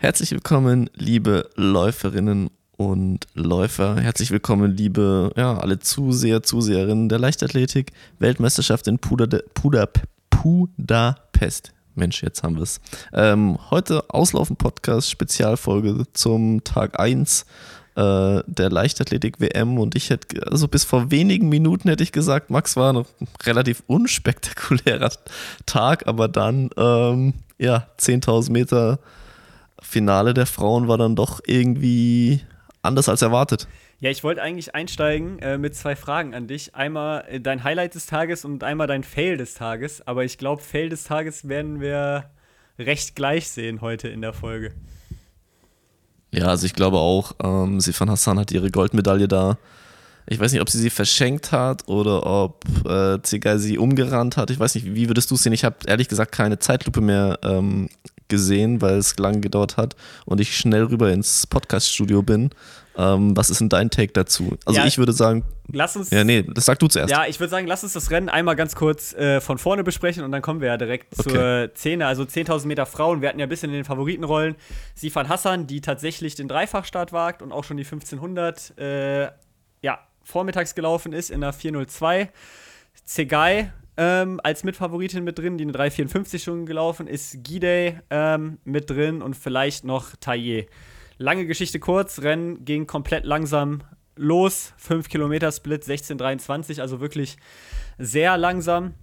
[0.00, 3.96] Herzlich willkommen, liebe Läuferinnen und Läufer.
[4.00, 7.90] Herzlich willkommen, liebe, ja, alle Zuseher, Zuseherinnen der Leichtathletik.
[8.20, 9.88] Weltmeisterschaft in Puder, Puder,
[10.30, 11.72] Budapest.
[11.96, 12.80] Mensch, jetzt haben wir es.
[13.12, 17.44] Ähm, heute Auslaufen Podcast, Spezialfolge zum Tag 1
[17.96, 22.76] äh, der Leichtathletik-WM und ich hätte, also bis vor wenigen Minuten hätte ich gesagt, Max
[22.76, 23.04] war ein
[23.42, 25.10] relativ unspektakulärer
[25.66, 29.00] Tag, aber dann, ähm, ja, 10.000 Meter
[29.88, 32.42] Finale der Frauen war dann doch irgendwie
[32.82, 33.66] anders als erwartet.
[34.00, 36.74] Ja, ich wollte eigentlich einsteigen äh, mit zwei Fragen an dich.
[36.74, 40.06] Einmal äh, dein Highlight des Tages und einmal dein Fail des Tages.
[40.06, 42.26] Aber ich glaube, Fail des Tages werden wir
[42.78, 44.72] recht gleich sehen heute in der Folge.
[46.32, 49.56] Ja, also ich glaube auch, ähm, Sifan Hassan hat ihre Goldmedaille da.
[50.26, 54.50] Ich weiß nicht, ob sie sie verschenkt hat oder ob äh, Zigai sie umgerannt hat.
[54.50, 55.54] Ich weiß nicht, wie würdest du es sehen?
[55.54, 57.88] Ich habe ehrlich gesagt keine Zeitlupe mehr ähm,
[58.28, 62.50] gesehen, weil es lange gedauert hat und ich schnell rüber ins Podcaststudio bin.
[62.98, 64.58] Ähm, was ist denn dein Take dazu?
[64.64, 66.10] Also ja, ich würde sagen, lass uns.
[66.10, 67.12] Ja, nee, das sag du zuerst.
[67.12, 70.24] Ja, ich würde sagen, lass uns das Rennen einmal ganz kurz äh, von vorne besprechen
[70.24, 71.30] und dann kommen wir ja direkt okay.
[71.30, 72.06] zur Szene.
[72.08, 73.22] Also 10.000 Meter Frauen.
[73.22, 74.56] Wir hatten ja ein bisschen in den Favoritenrollen
[74.96, 79.28] Sifan Hassan, die tatsächlich den Dreifachstart wagt und auch schon die 1500 äh,
[79.80, 82.30] ja, vormittags gelaufen ist in der 402.
[83.04, 87.42] Zegai ähm, als Mitfavoritin mit drin, die eine 3,54 schon gelaufen ist.
[87.42, 90.66] Gide ähm, mit drin und vielleicht noch Taillé.
[91.18, 93.82] Lange Geschichte kurz, Rennen ging komplett langsam
[94.14, 94.72] los.
[94.76, 97.38] 5 Kilometer Split, 16,23, also wirklich
[97.98, 98.94] sehr langsam.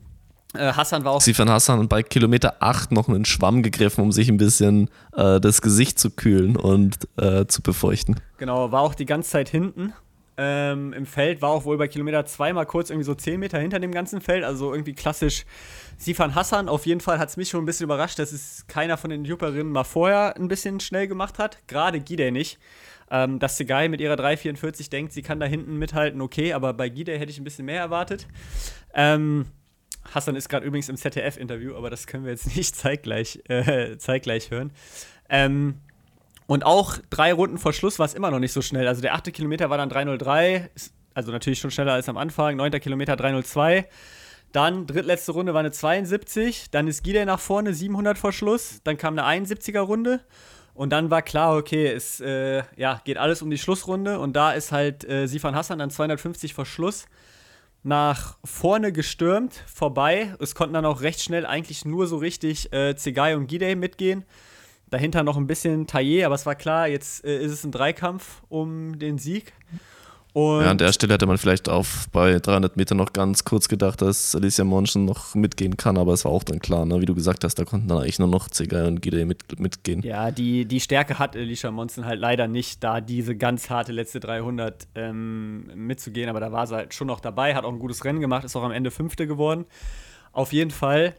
[0.53, 1.21] Äh, Hassan war auch.
[1.21, 5.61] Sifan Hassan bei Kilometer 8 noch einen Schwamm gegriffen, um sich ein bisschen äh, das
[5.61, 8.21] Gesicht zu kühlen und äh, zu befeuchten.
[8.38, 9.93] Genau, war auch die ganze Zeit hinten
[10.38, 13.59] ähm, im Feld, war auch wohl bei Kilometer 2 mal kurz irgendwie so 10 Meter
[13.59, 15.45] hinter dem ganzen Feld, also irgendwie klassisch
[15.97, 16.67] Sifan Hassan.
[16.67, 19.25] Auf jeden Fall hat es mich schon ein bisschen überrascht, dass es keiner von den
[19.25, 22.59] Jupperinnen mal vorher ein bisschen schnell gemacht hat, gerade Gide nicht.
[23.11, 26.89] Ähm, dass Segai mit ihrer 3,44 denkt, sie kann da hinten mithalten, okay, aber bei
[26.89, 28.25] Gide hätte ich ein bisschen mehr erwartet.
[28.96, 29.46] Ähm,
[30.13, 34.52] Hassan ist gerade übrigens im ZDF-Interview, aber das können wir jetzt nicht zeitgleich, äh, zeitgleich
[34.52, 34.72] hören.
[35.29, 35.81] Ähm,
[36.47, 38.88] und auch drei Runden vor Schluss war es immer noch nicht so schnell.
[38.88, 40.69] Also der achte Kilometer war dann 3.03,
[41.13, 42.56] also natürlich schon schneller als am Anfang.
[42.56, 43.85] Neunter Kilometer 3.02.
[44.51, 46.69] Dann drittletzte Runde war eine 72.
[46.72, 48.81] Dann ist Gide nach vorne, 700 vor Schluss.
[48.84, 50.22] Dann kam eine 71er Runde.
[50.73, 54.19] Und dann war klar, okay, es äh, ja, geht alles um die Schlussrunde.
[54.19, 57.05] Und da ist halt äh, Sifan Hassan dann 250 vor Schluss
[57.81, 60.35] nach vorne gestürmt, vorbei.
[60.39, 64.25] Es konnten dann auch recht schnell eigentlich nur so richtig äh, Zegai und Gide mitgehen.
[64.90, 68.44] Dahinter noch ein bisschen Taillé, aber es war klar, jetzt äh, ist es ein Dreikampf
[68.50, 69.53] um den Sieg.
[70.35, 73.69] Und ja, an der Stelle hätte man vielleicht auf bei 300 Metern noch ganz kurz
[73.69, 77.00] gedacht, dass Alicia Monschen noch mitgehen kann, aber es war auch dann klar, ne?
[77.00, 80.01] wie du gesagt hast, da konnten dann eigentlich nur noch Ziga und Gide mit, mitgehen.
[80.01, 84.19] Ja, die, die Stärke hat Alicia Monschen halt leider nicht, da diese ganz harte letzte
[84.19, 88.03] 300 ähm, mitzugehen, aber da war sie halt schon noch dabei, hat auch ein gutes
[88.03, 89.63] Rennen gemacht, ist auch am Ende Fünfte geworden.
[90.34, 91.16] Auf jeden Fall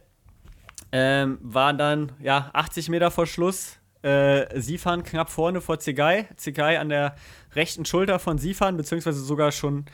[0.91, 3.77] ähm, waren dann ja 80 Meter vor Schluss.
[4.03, 6.27] Äh, Sifan knapp vorne vor Zigai.
[6.35, 7.15] Zigai an der
[7.53, 9.85] rechten Schulter von Sifan, beziehungsweise sogar schon,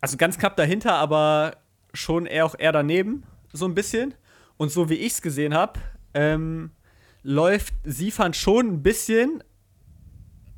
[0.00, 1.56] also ganz knapp dahinter, aber
[1.94, 4.14] schon eher auch eher daneben, so ein bisschen.
[4.56, 5.80] Und so wie ich es gesehen habe,
[6.14, 6.70] ähm,
[7.22, 9.42] läuft Sifan schon ein bisschen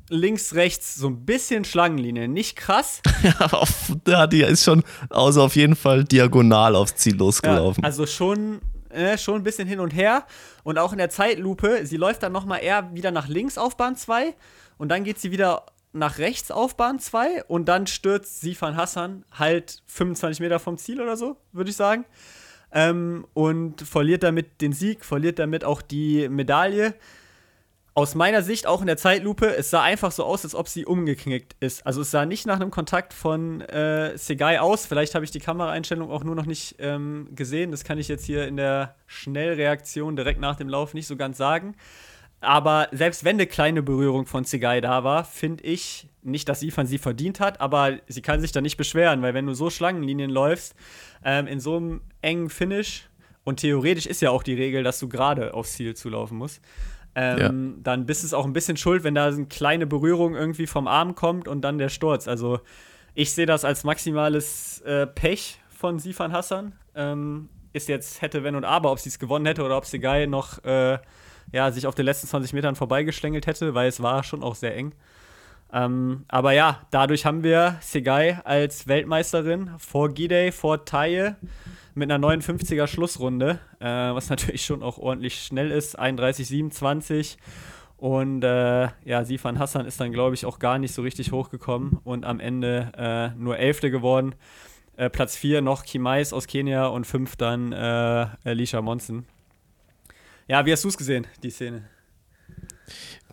[0.09, 2.27] links, rechts, so ein bisschen Schlangenlinie.
[2.27, 3.01] Nicht krass.
[4.07, 7.81] ja, die ist schon, also auf jeden Fall diagonal aufs Ziel losgelaufen.
[7.81, 10.25] Ja, also schon äh, schon ein bisschen hin und her.
[10.63, 13.95] Und auch in der Zeitlupe, sie läuft dann nochmal eher wieder nach links auf Bahn
[13.95, 14.33] 2
[14.77, 19.25] und dann geht sie wieder nach rechts auf Bahn 2 und dann stürzt Sifan Hassan
[19.31, 22.05] halt 25 Meter vom Ziel oder so, würde ich sagen.
[22.71, 26.93] Ähm, und verliert damit den Sieg, verliert damit auch die Medaille
[27.99, 30.85] aus meiner Sicht auch in der Zeitlupe, es sah einfach so aus, als ob sie
[30.85, 31.85] umgeknickt ist.
[31.85, 34.85] Also es sah nicht nach einem Kontakt von äh, Segai aus.
[34.85, 37.71] Vielleicht habe ich die Kameraeinstellung auch nur noch nicht ähm, gesehen.
[37.71, 41.37] Das kann ich jetzt hier in der Schnellreaktion direkt nach dem Lauf nicht so ganz
[41.37, 41.75] sagen.
[42.39, 46.71] Aber selbst wenn eine kleine Berührung von Segai da war, finde ich nicht, dass sie
[46.71, 49.69] von sie verdient hat, aber sie kann sich da nicht beschweren, weil wenn du so
[49.69, 50.73] Schlangenlinien läufst,
[51.25, 53.09] ähm, in so einem engen Finish,
[53.43, 56.61] und theoretisch ist ja auch die Regel, dass du gerade aufs Ziel zulaufen musst,
[57.19, 57.81] ähm, ja.
[57.83, 61.15] dann bist es auch ein bisschen schuld, wenn da eine kleine Berührung irgendwie vom Arm
[61.15, 62.27] kommt und dann der Sturz.
[62.27, 62.59] Also
[63.13, 66.73] ich sehe das als maximales äh, Pech von Sifan Hassan.
[66.95, 70.25] Ähm, ist jetzt hätte, wenn und aber, ob sie es gewonnen hätte oder ob Segai
[70.25, 70.97] noch äh,
[71.51, 74.75] ja, sich auf den letzten 20 Metern vorbeigeschlängelt hätte, weil es war schon auch sehr
[74.75, 74.93] eng.
[75.71, 81.35] Ähm, aber ja, dadurch haben wir Segai als Weltmeisterin vor Gide, vor Taye
[81.99, 87.37] mit einer 59er Schlussrunde, äh, was natürlich schon auch ordentlich schnell ist, 31, 27.
[87.97, 91.99] Und äh, ja, Sifan Hassan ist dann, glaube ich, auch gar nicht so richtig hochgekommen
[92.05, 94.35] und am Ende äh, nur Elfte geworden.
[94.95, 99.25] Äh, Platz 4 noch Kimais aus Kenia und 5 dann äh, Alicia Monson.
[100.47, 101.83] Ja, wie hast du es gesehen, die Szene?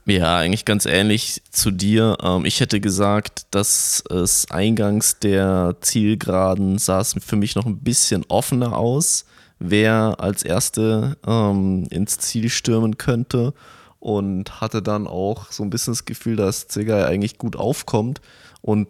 [0.09, 2.17] Ja, eigentlich ganz ähnlich zu dir.
[2.23, 7.79] Ähm, ich hätte gesagt, dass es eingangs der Zielgeraden sah es für mich noch ein
[7.79, 9.25] bisschen offener aus,
[9.59, 13.53] wer als Erste ähm, ins Ziel stürmen könnte
[13.99, 18.21] und hatte dann auch so ein bisschen das Gefühl, dass Zegai eigentlich gut aufkommt
[18.63, 18.89] und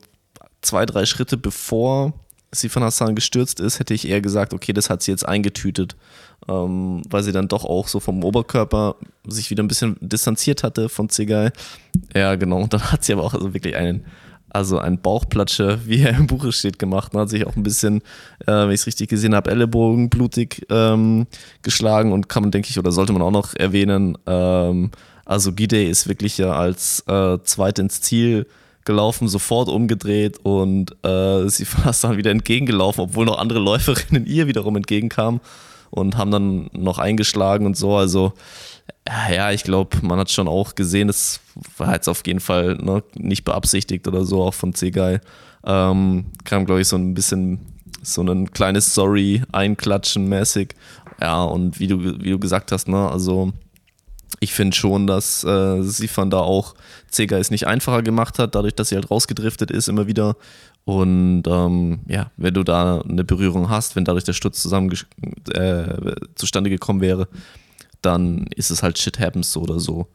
[0.61, 2.13] zwei, drei Schritte bevor
[2.53, 5.97] Sifan Hassan gestürzt ist, hätte ich eher gesagt, okay, das hat sie jetzt eingetütet,
[6.49, 8.97] ähm, weil sie dann doch auch so vom Oberkörper
[9.27, 11.51] sich wieder ein bisschen distanziert hatte von Zegai.
[12.15, 12.63] Ja, genau.
[12.63, 14.05] Und dann hat sie aber auch also wirklich einen,
[14.49, 17.99] also einen Bauchplatsche, wie er im Buche steht, gemacht und hat sich auch ein bisschen,
[18.47, 21.27] äh, wenn ich es richtig gesehen habe, Ellenbogen blutig ähm,
[21.63, 24.91] geschlagen und kann man, denke ich, oder sollte man auch noch erwähnen, ähm,
[25.25, 28.47] also Gide ist wirklich ja als äh, Zweit ins Ziel
[28.85, 34.47] gelaufen, sofort umgedreht und äh, sie fast dann wieder entgegengelaufen, obwohl noch andere Läuferinnen ihr
[34.47, 35.41] wiederum entgegenkamen
[35.97, 37.97] und haben dann noch eingeschlagen und so.
[37.97, 38.33] Also
[39.31, 41.41] ja, ich glaube, man hat schon auch gesehen, es
[41.77, 45.21] war jetzt auf jeden Fall ne, nicht beabsichtigt oder so, auch von Zegai.
[45.65, 47.61] Ähm, kam, glaube ich, so ein bisschen
[48.03, 50.75] so ein kleines Sorry einklatschen mäßig.
[51.21, 53.53] Ja, und wie du, wie du gesagt hast, ne, also
[54.41, 56.75] ich finde schon, dass äh, Sifan da auch
[57.09, 60.37] Zega es nicht einfacher gemacht hat, dadurch, dass sie halt rausgedriftet ist immer wieder.
[60.87, 64.97] Und ähm, ja, wenn du da eine Berührung hast, wenn dadurch der Sturz zusammen
[65.53, 67.27] äh, zustande gekommen wäre,
[68.03, 70.07] dann ist es halt Shit happens so oder so.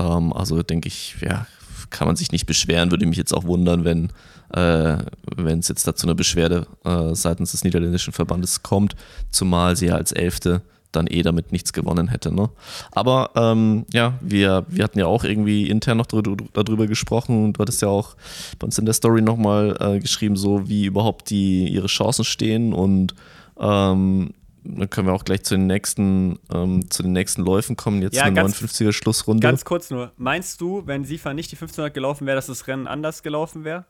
[0.00, 1.46] Ähm, also denke ich, ja,
[1.90, 2.90] kann man sich nicht beschweren.
[2.90, 4.10] Würde mich jetzt auch wundern, wenn
[4.52, 4.98] äh,
[5.44, 8.96] es jetzt dazu eine Beschwerde äh, seitens des niederländischen Verbandes kommt,
[9.30, 10.62] zumal sie ja als Elfte
[10.96, 12.34] dann eh damit nichts gewonnen hätte.
[12.34, 12.50] Ne?
[12.92, 17.52] Aber ähm, ja, wir, wir hatten ja auch irgendwie intern noch darüber, darüber gesprochen.
[17.52, 18.16] Du hattest ja auch
[18.58, 22.72] bei uns in der Story nochmal äh, geschrieben, so wie überhaupt die ihre Chancen stehen
[22.72, 23.14] und
[23.58, 24.32] ähm,
[24.68, 28.02] dann können wir auch gleich zu den nächsten, ähm, zu den nächsten Läufen kommen.
[28.02, 29.40] Jetzt ja, eine ganz, 59er Schlussrunde.
[29.40, 30.12] Ganz kurz nur.
[30.16, 33.84] Meinst du, wenn Sifa nicht die 1500 gelaufen wäre, dass das Rennen anders gelaufen wäre?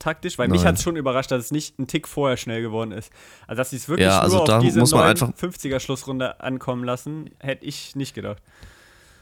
[0.00, 0.58] Taktisch, weil Nein.
[0.58, 3.12] mich hat es schon überrascht, dass es nicht ein Tick vorher schnell geworden ist.
[3.46, 7.94] Also, dass sie es wirklich ja, also nur auf diese 50er-Schlussrunde ankommen lassen, hätte ich
[7.94, 8.42] nicht gedacht.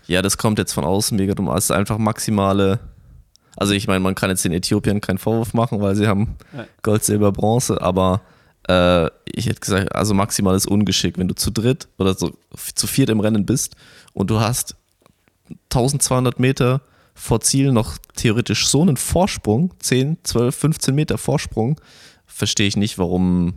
[0.07, 1.49] Ja, das kommt jetzt von außen mega dumm.
[1.49, 2.79] Es ist einfach maximale.
[3.57, 6.67] Also, ich meine, man kann jetzt den Äthiopiern keinen Vorwurf machen, weil sie haben ja.
[6.83, 8.23] Gold, Silber, Bronze, aber
[8.69, 12.33] äh, ich hätte gesagt, also maximales Ungeschick, wenn du zu dritt oder so
[12.75, 13.77] zu viert im Rennen bist
[14.13, 14.77] und du hast
[15.71, 16.81] 1200 Meter
[17.19, 21.81] vor Ziel noch theoretisch so einen Vorsprung, 10, 12, 15 Meter Vorsprung,
[22.27, 23.55] verstehe ich nicht, warum,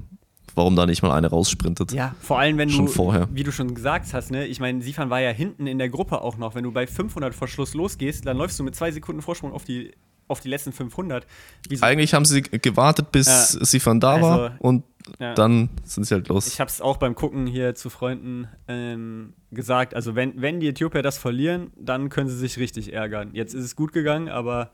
[0.55, 1.91] warum da nicht mal eine raussprintet.
[1.91, 3.29] Ja, vor allem, wenn schon du, vorher.
[3.31, 6.21] wie du schon gesagt hast, ne, ich meine, Sifan war ja hinten in der Gruppe
[6.21, 6.55] auch noch.
[6.55, 9.63] Wenn du bei 500 vor Schluss losgehst, dann läufst du mit zwei Sekunden Vorsprung auf
[9.63, 9.91] die,
[10.27, 11.27] auf die letzten 500.
[11.69, 11.85] Wieso?
[11.85, 14.83] Eigentlich haben sie gewartet, bis äh, Sifan da also, war und
[15.19, 15.33] ja.
[15.33, 16.47] dann sind sie halt los.
[16.47, 19.95] Ich habe es auch beim Gucken hier zu Freunden ähm, gesagt.
[19.95, 23.29] Also, wenn, wenn die Äthiopier das verlieren, dann können sie sich richtig ärgern.
[23.33, 24.71] Jetzt ist es gut gegangen, aber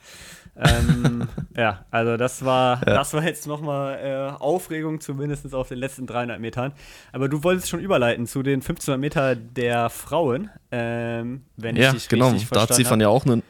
[0.56, 2.94] ähm, ja, also das war, ja.
[2.94, 6.74] das war jetzt nochmal äh, Aufregung, zumindest auf den letzten 300 Metern.
[7.12, 11.94] Aber du wolltest schon überleiten zu den 1500 Meter der Frauen, ähm, wenn ja, ich
[11.94, 12.30] dich genau.
[12.30, 13.44] richtig da hat sie von ja auch einen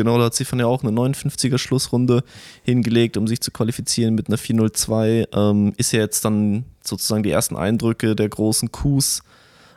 [0.00, 2.24] Genau, da hat von ja auch eine 59er Schlussrunde
[2.62, 5.26] hingelegt, um sich zu qualifizieren mit einer 402.
[5.30, 9.22] Ähm, ist ja jetzt dann sozusagen die ersten Eindrücke der großen Coups.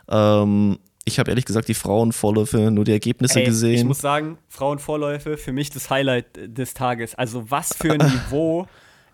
[0.08, 3.74] Ähm, ich habe ehrlich gesagt die Frauenvorläufe nur die Ergebnisse Ey, gesehen.
[3.74, 7.14] Ich muss sagen, Frauenvorläufe für mich das Highlight des Tages.
[7.14, 7.98] Also was für ein
[8.30, 8.66] Niveau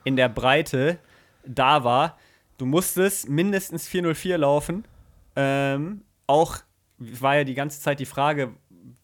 [0.04, 1.00] in der Breite
[1.44, 2.18] da war.
[2.56, 4.84] Du musstest mindestens 404 laufen.
[5.34, 6.58] Ähm, auch
[6.98, 8.54] war ja die ganze Zeit die Frage,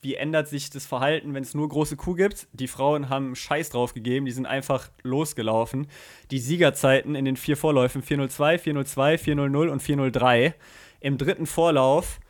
[0.06, 2.46] wie ändert sich das Verhalten, wenn es nur große Kuh gibt?
[2.52, 5.88] Die Frauen haben Scheiß drauf gegeben, die sind einfach losgelaufen.
[6.30, 10.54] Die Siegerzeiten in den vier Vorläufen 402, 402, 400 und 403.
[11.00, 12.20] Im dritten Vorlauf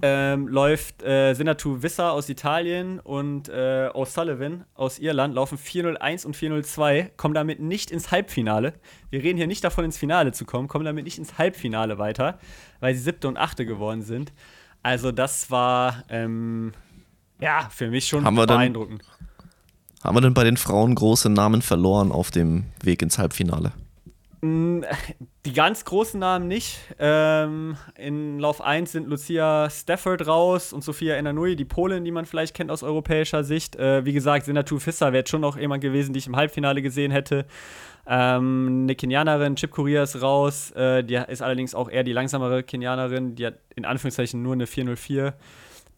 [0.00, 6.36] ähm, läuft äh, Senatu Wissa aus Italien und äh, O'Sullivan aus Irland laufen 401 und
[6.36, 8.74] 402, kommen damit nicht ins Halbfinale.
[9.10, 12.38] Wir reden hier nicht davon, ins Finale zu kommen, kommen damit nicht ins Halbfinale weiter,
[12.78, 14.32] weil sie siebte und achte geworden sind.
[14.84, 16.72] Also das war ähm,
[17.40, 19.02] ja, für mich schon haben beeindruckend.
[19.02, 23.72] Denn, haben wir denn bei den Frauen große Namen verloren auf dem Weg ins Halbfinale?
[24.40, 24.82] Mm,
[25.44, 26.78] die ganz großen Namen nicht.
[26.98, 32.24] Ähm, in Lauf 1 sind Lucia Stafford raus und Sophia Enanui, die Polin, die man
[32.24, 33.74] vielleicht kennt aus europäischer Sicht.
[33.76, 37.10] Äh, wie gesagt, Sinatu Fisser wäre schon noch jemand gewesen, die ich im Halbfinale gesehen
[37.10, 37.46] hätte.
[38.06, 40.70] Ähm, eine Kenianerin, Chip Korea ist raus.
[40.72, 43.34] Äh, die ist allerdings auch eher die langsamere Kenianerin.
[43.34, 45.34] Die hat in Anführungszeichen nur eine 404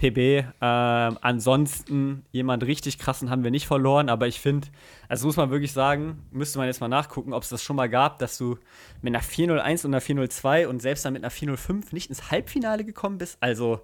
[0.00, 0.46] PB.
[0.62, 4.68] Ähm, ansonsten jemand richtig krassen haben wir nicht verloren, aber ich finde,
[5.08, 7.88] also muss man wirklich sagen, müsste man jetzt mal nachgucken, ob es das schon mal
[7.88, 8.56] gab, dass du
[9.02, 12.84] mit einer 401 und einer 402 und selbst dann mit einer 405 nicht ins Halbfinale
[12.84, 13.36] gekommen bist.
[13.40, 13.80] Also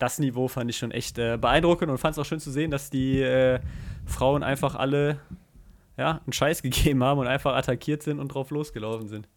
[0.00, 2.72] das Niveau fand ich schon echt äh, beeindruckend und fand es auch schön zu sehen,
[2.72, 3.60] dass die äh,
[4.04, 5.20] Frauen einfach alle
[5.96, 9.28] ja, einen Scheiß gegeben haben und einfach attackiert sind und drauf losgelaufen sind.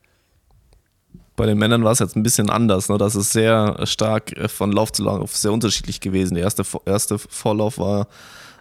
[1.39, 2.89] Bei den Männern war es jetzt ein bisschen anders.
[2.89, 2.97] Ne?
[2.97, 6.35] Das ist sehr stark äh, von Lauf zu Lauf sehr unterschiedlich gewesen.
[6.35, 8.09] Der erste, erste Vorlauf war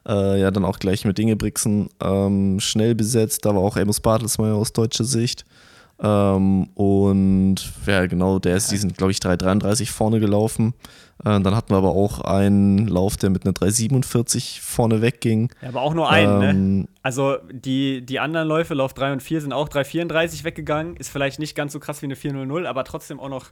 [0.06, 3.44] äh, ja dann auch gleich mit Ingebrigtsen ähm, schnell besetzt.
[3.44, 5.44] Da war auch Amos Bartelsmeyer aus deutscher Sicht.
[6.00, 10.75] Ähm, und ja, genau, der ist, die sind, glaube ich, 3,33 vorne gelaufen.
[11.25, 15.52] Äh, dann hatten wir aber auch einen Lauf, der mit einer 3,47 vorne wegging.
[15.61, 16.50] Ja, aber auch nur einen, ne?
[16.50, 16.88] ähm, ne?
[17.02, 20.97] Also die, die anderen Läufe, Lauf 3 und 4, sind auch 3,34 weggegangen.
[20.97, 23.47] Ist vielleicht nicht ganz so krass wie eine 4,00, aber trotzdem auch noch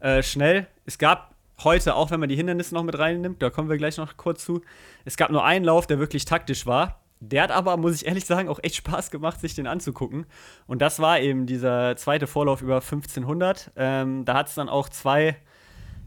[0.00, 0.66] äh, schnell.
[0.86, 3.98] Es gab heute, auch wenn man die Hindernisse noch mit reinnimmt, da kommen wir gleich
[3.98, 4.62] noch kurz zu,
[5.04, 7.01] es gab nur einen Lauf, der wirklich taktisch war.
[7.24, 10.26] Der hat aber, muss ich ehrlich sagen, auch echt Spaß gemacht, sich den anzugucken.
[10.66, 13.70] Und das war eben dieser zweite Vorlauf über 1500.
[13.76, 15.36] Ähm, da hat es dann auch zwei,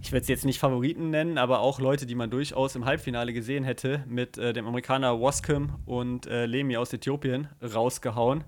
[0.01, 3.31] ich werde es jetzt nicht Favoriten nennen, aber auch Leute, die man durchaus im Halbfinale
[3.31, 8.43] gesehen hätte, mit äh, dem Amerikaner Wascom und äh, Lemi aus Äthiopien rausgehauen.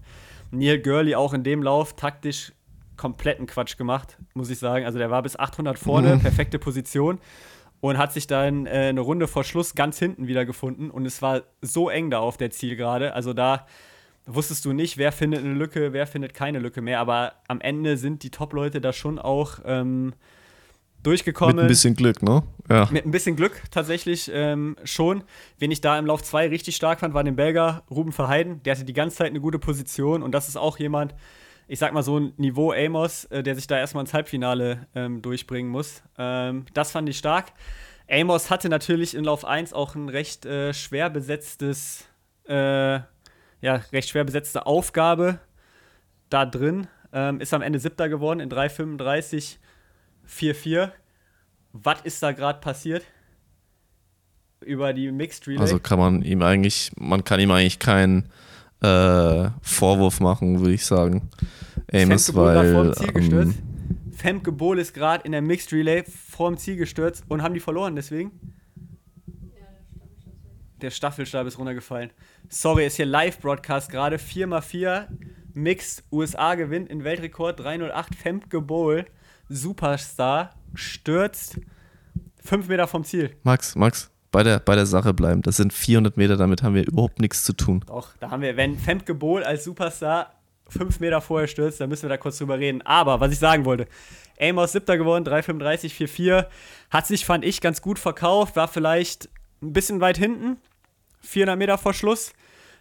[0.51, 2.51] Neil Gurley auch in dem Lauf taktisch
[2.97, 4.85] kompletten Quatsch gemacht, muss ich sagen.
[4.85, 6.19] Also der war bis 800 vorne, mhm.
[6.21, 7.19] perfekte Position
[7.79, 11.21] und hat sich dann äh, eine Runde vor Schluss ganz hinten wieder gefunden und es
[11.21, 13.13] war so eng da auf der Zielgerade.
[13.13, 13.65] Also da
[14.25, 16.99] wusstest du nicht, wer findet eine Lücke, wer findet keine Lücke mehr.
[16.99, 20.13] Aber am Ende sind die Top-Leute da schon auch ähm,
[21.03, 21.55] durchgekommen.
[21.55, 22.43] Mit ein bisschen Glück, ne?
[22.69, 22.89] Ja.
[22.91, 25.23] Mit ein bisschen Glück tatsächlich ähm, schon.
[25.59, 28.61] Wen ich da im Lauf 2 richtig stark fand, war den Belger Ruben Verheiden.
[28.63, 31.15] Der hatte die ganze Zeit eine gute Position und das ist auch jemand,
[31.67, 35.21] ich sag mal so ein Niveau Amos, äh, der sich da erstmal ins Halbfinale ähm,
[35.21, 36.01] durchbringen muss.
[36.17, 37.51] Ähm, das fand ich stark.
[38.09, 42.05] Amos hatte natürlich in Lauf 1 auch ein recht äh, schwer besetztes,
[42.47, 42.99] äh,
[43.59, 45.39] ja, recht schwer besetzte Aufgabe
[46.29, 46.87] da drin.
[47.11, 49.57] Ähm, ist am Ende siebter geworden in 3,35,
[50.27, 50.91] 4,4.
[51.73, 53.03] Was ist da gerade passiert?
[54.61, 55.59] Über die Mixed Relay?
[55.59, 58.29] Also kann man ihm eigentlich, man kann ihm eigentlich keinen
[58.81, 61.29] äh, Vorwurf machen, würde ich sagen.
[61.91, 62.93] Amos, weil.
[63.13, 63.55] Ähm,
[64.15, 67.59] Femke Bohl ist gerade in der Mixed Relay vor dem Ziel gestürzt und haben die
[67.59, 68.31] verloren deswegen.
[70.81, 72.11] Der Staffelstab ist runtergefallen.
[72.49, 74.17] Sorry, ist hier Live-Broadcast gerade.
[74.17, 75.07] 4x4
[75.53, 78.15] Mixed USA gewinnt in Weltrekord 308.
[78.15, 79.05] Femke Bohl,
[79.49, 81.59] Superstar, stürzt
[82.43, 83.35] 5 Meter vom Ziel.
[83.43, 85.41] Max, Max, bei der, bei der Sache bleiben.
[85.41, 87.83] Das sind 400 Meter, damit haben wir überhaupt nichts zu tun.
[87.87, 90.33] Doch, da haben wir, wenn Femke Bohl als Superstar
[90.69, 92.81] fünf Meter vorher stürzt, dann müssen wir da kurz drüber reden.
[92.81, 93.87] Aber, was ich sagen wollte,
[94.39, 96.45] Amos siebter geworden, 3,35, 4,4.
[96.89, 99.29] Hat sich, fand ich, ganz gut verkauft, war vielleicht
[99.61, 100.57] ein bisschen weit hinten,
[101.21, 102.33] 400 Meter vor Schluss.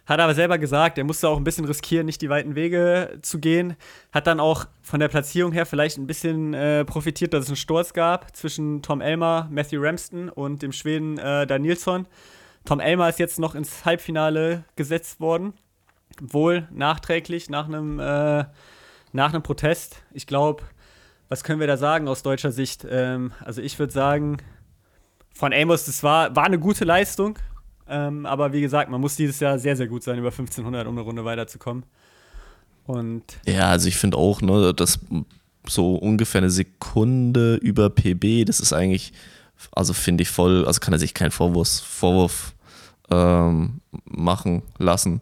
[0.07, 3.39] Hat aber selber gesagt, er musste auch ein bisschen riskieren, nicht die weiten Wege zu
[3.39, 3.75] gehen.
[4.13, 7.57] Hat dann auch von der Platzierung her vielleicht ein bisschen äh, profitiert, dass es einen
[7.57, 12.07] Sturz gab zwischen Tom Elmer, Matthew Ramston und dem Schweden äh, Danielsson.
[12.63, 15.53] Tom Elmer ist jetzt noch ins Halbfinale gesetzt worden.
[16.21, 18.45] Wohl nachträglich nach einem, äh,
[19.11, 20.03] nach einem Protest.
[20.13, 20.63] Ich glaube,
[21.27, 22.87] was können wir da sagen aus deutscher Sicht?
[22.89, 24.37] Ähm, also ich würde sagen,
[25.33, 27.37] von Amos, das war, war eine gute Leistung.
[27.89, 30.97] Ähm, aber wie gesagt, man muss dieses Jahr sehr, sehr gut sein, über 1500, um
[30.97, 31.83] eine Runde weiterzukommen.
[32.85, 34.99] Und ja, also ich finde auch, ne, dass
[35.67, 39.13] so ungefähr eine Sekunde über PB, das ist eigentlich,
[39.73, 42.53] also finde ich voll, also kann er sich keinen Vorwurf, Vorwurf
[43.09, 45.21] ähm, machen lassen.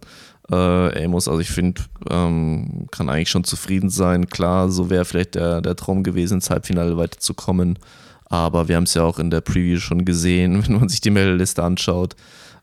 [0.51, 4.27] Äh, Amos, also ich finde, ähm, kann eigentlich schon zufrieden sein.
[4.27, 7.79] Klar, so wäre vielleicht der, der Traum gewesen, ins Halbfinale weiterzukommen.
[8.25, 11.12] Aber wir haben es ja auch in der Preview schon gesehen, wenn man sich die
[11.12, 12.15] Meldeliste anschaut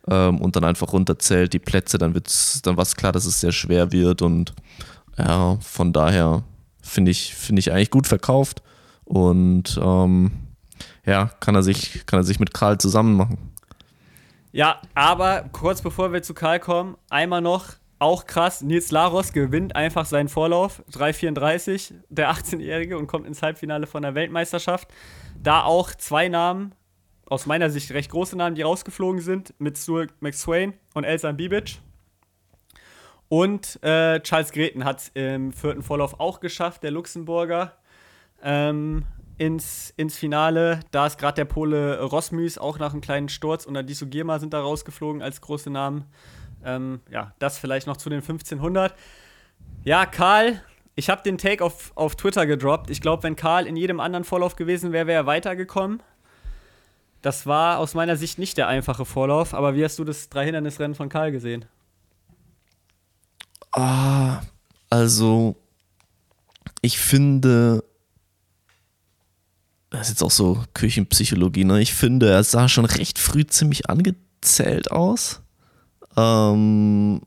[0.09, 3.41] ähm, und dann einfach runterzählt die Plätze, dann wird's, dann war es klar, dass es
[3.41, 4.55] sehr schwer wird und
[5.19, 6.43] ja, von daher
[6.83, 8.63] finde ich, finde ich eigentlich gut verkauft
[9.05, 10.33] und ähm,
[11.05, 13.39] ja, kann er sich, kann er sich mit Karl zusammen machen.
[14.53, 17.67] Ja, aber kurz bevor wir zu Karl kommen, einmal noch,
[17.99, 23.87] auch krass, Nils Laros gewinnt einfach seinen Vorlauf, 3,34, der 18-Jährige und kommt ins Halbfinale
[23.87, 24.89] von der Weltmeisterschaft.
[25.41, 26.75] Da auch zwei Namen
[27.33, 31.79] aus meiner Sicht recht große Namen, die rausgeflogen sind, mit Stuart McSwain und Elsa Bibic.
[33.31, 37.73] Und äh, Charles Greten hat es im vierten Vorlauf auch geschafft, der Luxemburger,
[38.43, 39.05] ähm,
[39.39, 40.81] ins, ins Finale.
[40.91, 44.53] Da ist gerade der Pole Rosmüs auch nach einem kleinen Sturz und Adisu Girma sind
[44.53, 46.05] da rausgeflogen als große Namen.
[46.63, 48.95] Ähm, ja, das vielleicht noch zu den 1500.
[49.85, 50.61] Ja, Karl,
[50.97, 52.91] ich habe den Take auf, auf Twitter gedroppt.
[52.91, 56.03] Ich glaube, wenn Karl in jedem anderen Vorlauf gewesen wäre, wäre er weitergekommen.
[57.23, 60.97] Das war aus meiner Sicht nicht der einfache Vorlauf, aber wie hast du das Drei-Hindernis-Rennen
[60.97, 61.65] von Karl gesehen?
[63.71, 64.43] Ah,
[64.91, 65.57] also
[66.83, 67.85] ich finde,
[69.91, 71.81] das ist jetzt auch so Küchenpsychologie, ne?
[71.81, 75.41] Ich finde, er sah schon recht früh ziemlich angezählt aus.
[76.17, 77.21] Ähm,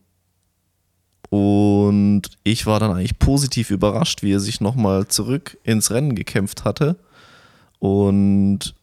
[1.30, 6.66] und ich war dann eigentlich positiv überrascht, wie er sich nochmal zurück ins Rennen gekämpft
[6.66, 6.98] hatte.
[7.80, 8.76] Und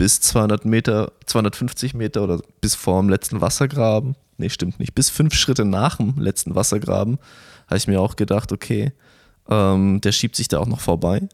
[0.00, 5.10] bis 200 Meter, 250 Meter oder bis vor dem letzten Wassergraben, nee, stimmt nicht, bis
[5.10, 7.18] fünf Schritte nach dem letzten Wassergraben,
[7.66, 8.92] habe ich mir auch gedacht, okay,
[9.50, 11.28] ähm, der schiebt sich da auch noch vorbei.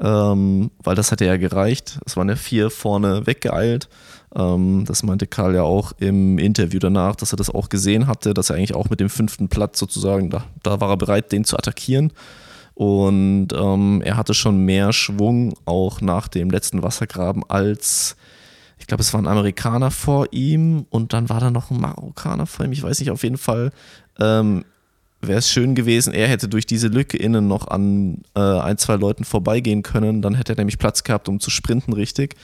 [0.00, 1.98] Ähm, weil das hatte ja gereicht.
[2.06, 3.88] Es waren ja vier vorne weggeeilt.
[4.36, 8.34] Ähm, das meinte Karl ja auch im Interview danach, dass er das auch gesehen hatte,
[8.34, 11.44] dass er eigentlich auch mit dem fünften Platz sozusagen, da, da war er bereit, den
[11.44, 12.12] zu attackieren.
[12.76, 18.16] Und ähm, er hatte schon mehr Schwung auch nach dem letzten Wassergraben als,
[18.78, 22.44] ich glaube, es war ein Amerikaner vor ihm und dann war da noch ein Marokkaner
[22.44, 22.72] vor ihm.
[22.72, 23.72] Ich weiß nicht, auf jeden Fall
[24.20, 24.66] ähm,
[25.22, 28.96] wäre es schön gewesen, er hätte durch diese Lücke innen noch an äh, ein, zwei
[28.96, 30.20] Leuten vorbeigehen können.
[30.20, 32.36] Dann hätte er nämlich Platz gehabt, um zu sprinten, richtig.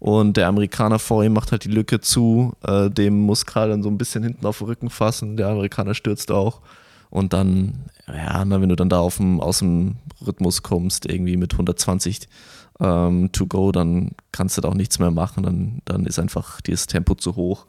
[0.00, 2.52] Und der Amerikaner vor ihm macht halt die Lücke zu.
[2.62, 5.38] Äh, dem muss Karl dann so ein bisschen hinten auf den Rücken fassen.
[5.38, 6.60] Der Amerikaner stürzt auch.
[7.10, 9.96] Und dann, ja, na, wenn du dann da auf dem, aus dem
[10.26, 12.28] Rhythmus kommst, irgendwie mit 120
[12.80, 15.42] ähm, to go, dann kannst du da auch nichts mehr machen.
[15.42, 17.66] Dann, dann ist einfach dieses Tempo zu hoch.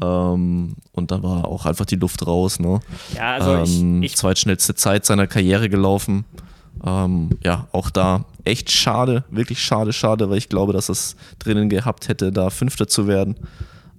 [0.00, 2.58] Ähm, und dann war auch einfach die Luft raus.
[2.58, 2.80] Ne?
[3.14, 6.24] Ja, also ähm, ich, ich Zweitschnellste Zeit seiner Karriere gelaufen.
[6.84, 11.68] Ähm, ja, auch da echt schade, wirklich schade, schade, weil ich glaube, dass es drinnen
[11.68, 13.36] gehabt hätte, da Fünfter zu werden.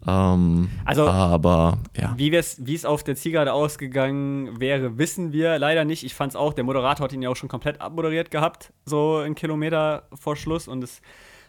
[0.08, 6.03] Ähm, Also, aber ja, Wie es auf der Zielgerade ausgegangen wäre, wissen wir leider nicht.
[6.03, 9.17] Ich fand es auch, der Moderator hat ihn ja auch schon komplett abmoderiert gehabt, so
[9.17, 10.67] einen Kilometer vor Schluss.
[10.67, 11.01] Und es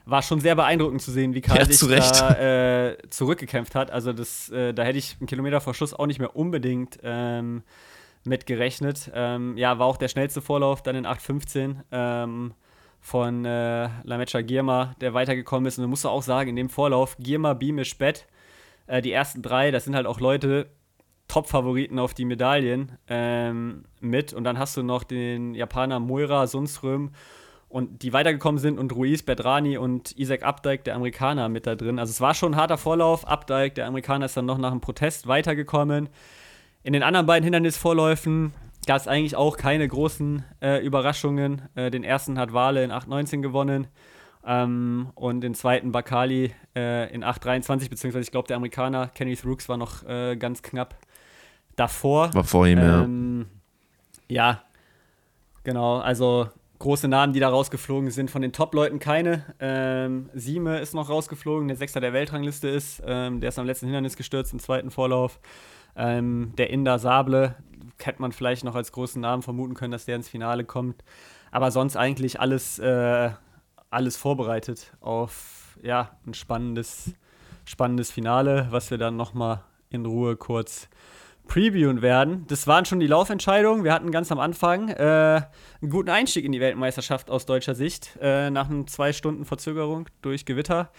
[0.04, 2.34] war schon sehr beeindruckend zu sehen, wie Karl Ja, sich da
[2.90, 3.90] äh, zurückgekämpft hat.
[3.90, 7.62] Also das, äh, da hätte ich einen Kilometer vor Schluss auch nicht mehr unbedingt ähm,
[8.24, 9.10] mit gerechnet.
[9.14, 12.54] Ähm, ja, war auch der schnellste Vorlauf dann in 8.15 ähm,
[13.00, 15.78] von äh, Lamecha Girma, der weitergekommen ist.
[15.78, 18.26] Und du musst auch sagen, in dem Vorlauf Girma, Beamish, Bett,
[18.86, 20.68] äh, die ersten drei, das sind halt auch Leute,
[21.28, 24.32] Top-Favoriten auf die Medaillen ähm, mit.
[24.32, 27.12] Und dann hast du noch den Japaner Moira Sundström
[27.70, 31.98] und die weitergekommen sind und Ruiz Bedrani und Isaac Updike, der Amerikaner, mit da drin.
[31.98, 33.26] Also es war schon ein harter Vorlauf.
[33.26, 36.10] Updike, der Amerikaner, ist dann noch nach einem Protest weitergekommen.
[36.82, 38.52] In den anderen beiden Hindernisvorläufen
[38.86, 41.62] gab es eigentlich auch keine großen äh, Überraschungen.
[41.74, 43.86] Äh, den ersten hat Wale in 8.19 gewonnen.
[44.44, 49.68] Ähm, und den zweiten Bakali äh, in 8.23, beziehungsweise ich glaube, der Amerikaner Kenneth Rooks
[49.68, 50.96] war noch äh, ganz knapp
[51.76, 52.34] davor.
[52.34, 53.02] war vor ihm, ja.
[53.02, 53.46] Ähm,
[54.28, 54.62] ja,
[55.64, 55.98] genau.
[55.98, 56.48] Also
[56.82, 58.30] große Namen, die da rausgeflogen sind.
[58.30, 59.44] Von den Top-Leuten keine.
[59.60, 63.02] Ähm, Sieme ist noch rausgeflogen, der Sechster der Weltrangliste ist.
[63.06, 65.38] Ähm, der ist am letzten Hindernis gestürzt im zweiten Vorlauf.
[65.94, 67.54] Ähm, der Inder Sable
[67.98, 71.04] hätte man vielleicht noch als großen Namen vermuten können, dass der ins Finale kommt.
[71.52, 73.30] Aber sonst eigentlich alles, äh,
[73.92, 77.14] alles vorbereitet auf ja, ein spannendes,
[77.64, 80.88] spannendes Finale, was wir dann nochmal in Ruhe kurz
[81.46, 82.46] previewen werden.
[82.48, 83.84] Das waren schon die Laufentscheidungen.
[83.84, 85.42] Wir hatten ganz am Anfang äh,
[85.82, 90.08] einen guten Einstieg in die Weltmeisterschaft aus deutscher Sicht, äh, nach einer zwei Stunden Verzögerung
[90.22, 90.90] durch Gewitter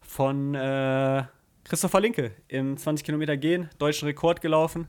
[0.00, 1.24] von äh,
[1.64, 4.88] Christopher Linke im 20 Kilometer gehen, deutschen Rekord gelaufen,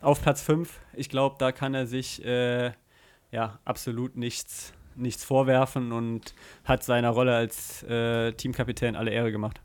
[0.00, 0.80] auf Platz 5.
[0.94, 2.72] Ich glaube, da kann er sich äh,
[3.32, 9.60] ja absolut nichts, nichts vorwerfen und hat seiner Rolle als äh, Teamkapitän alle Ehre gemacht.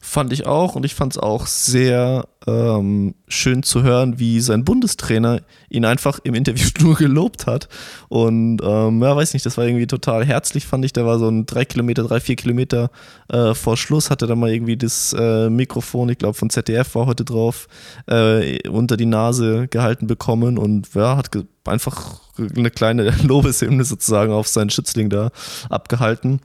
[0.00, 4.64] Fand ich auch und ich fand es auch sehr ähm, schön zu hören, wie sein
[4.64, 7.68] Bundestrainer ihn einfach im Interview nur gelobt hat.
[8.08, 10.92] Und ähm, ja, weiß nicht, das war irgendwie total herzlich, fand ich.
[10.92, 12.90] Der war so ein drei Kilometer, drei, vier Kilometer
[13.28, 17.06] äh, vor Schluss, hatte da mal irgendwie das äh, Mikrofon, ich glaube von ZDF war
[17.06, 17.68] heute drauf,
[18.06, 21.30] äh, unter die Nase gehalten bekommen und ja, hat
[21.64, 22.20] einfach
[22.56, 25.30] eine kleine Lobeshymne sozusagen auf seinen Schützling da
[25.68, 26.40] abgehalten.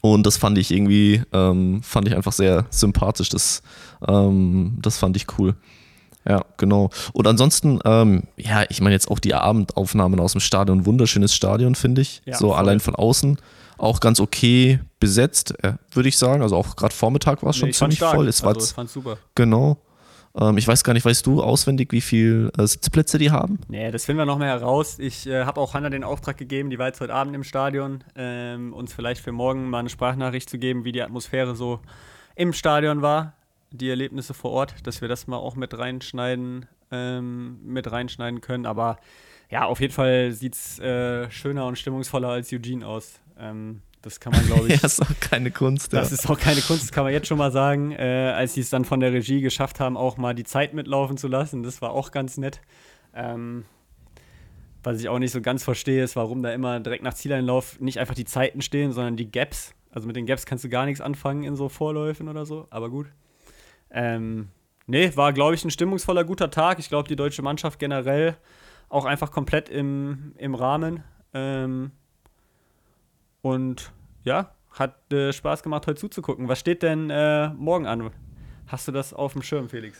[0.00, 3.28] Und das fand ich irgendwie, ähm, fand ich einfach sehr sympathisch.
[3.28, 3.62] Das,
[4.06, 5.54] ähm, das fand ich cool.
[6.28, 6.90] Ja, genau.
[7.12, 11.74] Und ansonsten, ähm, ja, ich meine jetzt auch die Abendaufnahmen aus dem Stadion, wunderschönes Stadion,
[11.74, 12.22] finde ich.
[12.24, 12.58] Ja, so voll.
[12.58, 13.38] allein von außen
[13.78, 16.42] auch ganz okay besetzt, äh, würde ich sagen.
[16.42, 18.28] Also auch gerade Vormittag war es schon fand's ziemlich voll.
[18.28, 19.18] Es war also, fand's super.
[19.34, 19.78] genau.
[20.38, 23.60] Ähm, ich weiß gar nicht, weißt du auswendig, wie viele äh, Sitzplätze die haben?
[23.68, 24.98] Nee, das finden wir noch mehr heraus.
[24.98, 28.04] Ich äh, habe auch Hanna den Auftrag gegeben, die war jetzt heute Abend im Stadion,
[28.16, 31.80] ähm, uns vielleicht für morgen mal eine Sprachnachricht zu geben, wie die Atmosphäre so
[32.34, 33.34] im Stadion war,
[33.70, 38.66] die Erlebnisse vor Ort, dass wir das mal auch mit reinschneiden, ähm, mit reinschneiden können.
[38.66, 38.98] Aber
[39.50, 43.20] ja, auf jeden Fall sieht es äh, schöner und stimmungsvoller als Eugene aus.
[43.38, 44.80] Ähm, Das kann man, glaube ich.
[44.80, 45.92] ja, ist auch keine Kunst.
[45.92, 46.14] Das ja.
[46.14, 47.92] ist auch keine Kunst, das kann man jetzt schon mal sagen.
[47.92, 51.16] Äh, als sie es dann von der Regie geschafft haben, auch mal die Zeit mitlaufen
[51.16, 52.60] zu lassen, das war auch ganz nett.
[53.14, 53.64] Ähm,
[54.82, 57.98] was ich auch nicht so ganz verstehe, ist, warum da immer direkt nach Zieleinlauf nicht
[57.98, 59.74] einfach die Zeiten stehen, sondern die Gaps.
[59.90, 62.90] Also mit den Gaps kannst du gar nichts anfangen in so Vorläufen oder so, aber
[62.90, 63.06] gut.
[63.90, 64.48] Ähm,
[64.86, 66.78] nee, war, glaube ich, ein stimmungsvoller, guter Tag.
[66.78, 68.36] Ich glaube, die deutsche Mannschaft generell
[68.88, 71.04] auch einfach komplett im, im Rahmen.
[71.34, 71.92] Ähm,
[73.42, 73.92] und
[74.24, 76.48] ja, hat äh, Spaß gemacht, heute zuzugucken.
[76.48, 78.10] Was steht denn äh, morgen an?
[78.66, 79.98] Hast du das auf dem Schirm, Felix?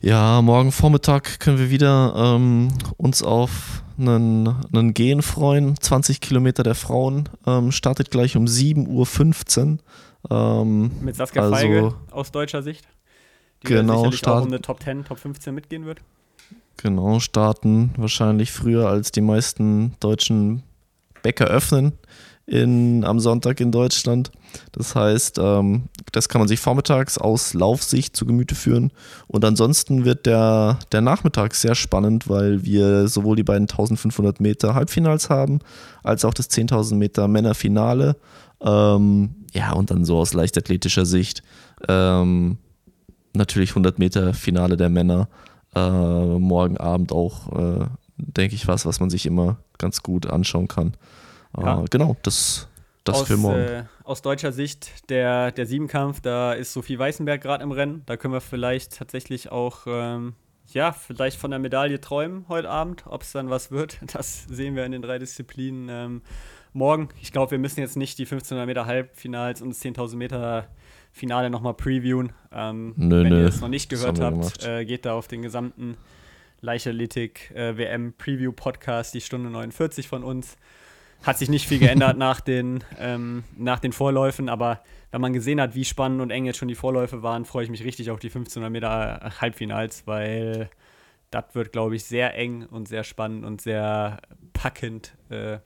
[0.00, 2.68] Ja, morgen Vormittag können wir wieder ähm,
[2.98, 5.80] uns auf einen, einen Gehen freuen.
[5.80, 7.28] 20 Kilometer der Frauen.
[7.46, 9.78] Ähm, startet gleich um 7.15 Uhr.
[10.30, 12.86] Ähm, Mit Saskia also, Feige aus deutscher Sicht.
[13.62, 16.00] Die Genau, sicherlich auch um eine Top 10, Top 15 mitgehen wird.
[16.76, 20.64] Genau, starten wahrscheinlich früher als die meisten deutschen
[21.24, 21.94] Bäcker öffnen
[22.46, 24.30] in, am Sonntag in Deutschland.
[24.72, 28.92] Das heißt, ähm, das kann man sich vormittags aus Laufsicht zu Gemüte führen.
[29.26, 34.74] Und ansonsten wird der, der Nachmittag sehr spannend, weil wir sowohl die beiden 1500 Meter
[34.74, 35.60] Halbfinals haben,
[36.02, 38.16] als auch das 10.000 Meter Männerfinale.
[38.60, 41.42] Ähm, ja, und dann so aus leichtathletischer Sicht
[41.88, 42.58] ähm,
[43.32, 45.28] natürlich 100 Meter Finale der Männer.
[45.74, 45.90] Äh,
[46.38, 50.94] morgen Abend auch, äh, denke ich, was, was man sich immer ganz gut anschauen kann.
[51.56, 51.84] Äh, Ja.
[51.90, 52.68] Genau, das,
[53.04, 53.58] das aus, für morgen.
[53.58, 58.02] Äh, aus deutscher Sicht, der, der Siebenkampf, da ist Sophie Weißenberg gerade im Rennen.
[58.06, 60.34] Da können wir vielleicht tatsächlich auch, ähm,
[60.72, 63.04] ja, vielleicht von der Medaille träumen heute Abend.
[63.06, 66.22] Ob es dann was wird, das sehen wir in den drei Disziplinen ähm,
[66.72, 67.08] morgen.
[67.20, 70.68] Ich glaube, wir müssen jetzt nicht die 1500 Meter Halbfinals und das 10.000 Meter
[71.12, 72.32] Finale nochmal previewen.
[72.52, 75.42] Ähm, Nö, wenn nö, ihr es noch nicht gehört habt, äh, geht da auf den
[75.42, 75.96] gesamten
[76.60, 80.56] Leichtathletik äh, WM Preview Podcast, die Stunde 49 von uns.
[81.22, 85.60] Hat sich nicht viel geändert nach, den, ähm, nach den Vorläufen, aber wenn man gesehen
[85.60, 88.18] hat, wie spannend und eng jetzt schon die Vorläufe waren, freue ich mich richtig auf
[88.18, 90.68] die 1500 Meter Halbfinals, weil
[91.30, 94.20] das wird, glaube ich, sehr eng und sehr spannend und sehr
[94.52, 95.58] packend äh,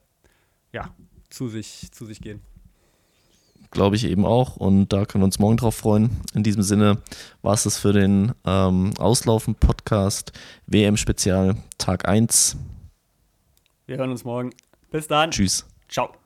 [0.71, 0.95] ja,
[1.29, 2.41] zu, sich, zu sich gehen.
[3.71, 4.55] Glaube ich eben auch.
[4.55, 6.09] Und da können wir uns morgen drauf freuen.
[6.33, 6.97] In diesem Sinne
[7.41, 10.31] war es das für den ähm, Auslaufen-Podcast
[10.67, 12.57] WM-Spezial Tag 1.
[13.85, 14.51] Wir hören uns morgen.
[14.91, 15.31] Bis dann.
[15.31, 15.65] Tschüss.
[15.87, 16.18] Ciao.